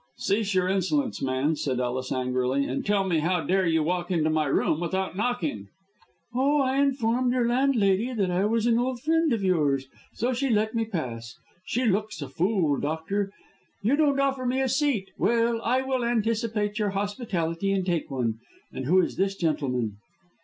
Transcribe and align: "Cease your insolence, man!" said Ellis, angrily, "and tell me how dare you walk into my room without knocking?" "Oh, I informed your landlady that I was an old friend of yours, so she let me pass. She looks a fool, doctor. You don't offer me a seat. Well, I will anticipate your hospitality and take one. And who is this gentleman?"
"Cease 0.17 0.55
your 0.55 0.67
insolence, 0.67 1.21
man!" 1.21 1.55
said 1.55 1.79
Ellis, 1.79 2.11
angrily, 2.11 2.65
"and 2.65 2.83
tell 2.83 3.03
me 3.03 3.19
how 3.19 3.41
dare 3.41 3.67
you 3.67 3.83
walk 3.83 4.09
into 4.09 4.31
my 4.31 4.47
room 4.47 4.79
without 4.79 5.15
knocking?" 5.15 5.67
"Oh, 6.33 6.59
I 6.61 6.77
informed 6.81 7.33
your 7.33 7.47
landlady 7.47 8.11
that 8.11 8.31
I 8.31 8.45
was 8.45 8.65
an 8.65 8.79
old 8.79 8.99
friend 8.99 9.31
of 9.31 9.43
yours, 9.43 9.85
so 10.15 10.33
she 10.33 10.49
let 10.49 10.73
me 10.73 10.85
pass. 10.85 11.35
She 11.67 11.85
looks 11.85 12.19
a 12.19 12.29
fool, 12.29 12.79
doctor. 12.79 13.29
You 13.83 13.95
don't 13.95 14.19
offer 14.19 14.47
me 14.47 14.59
a 14.61 14.69
seat. 14.69 15.11
Well, 15.19 15.61
I 15.61 15.83
will 15.83 16.03
anticipate 16.03 16.79
your 16.79 16.89
hospitality 16.97 17.71
and 17.71 17.85
take 17.85 18.09
one. 18.09 18.39
And 18.73 18.85
who 18.85 18.99
is 19.01 19.17
this 19.17 19.35
gentleman?" 19.35 19.97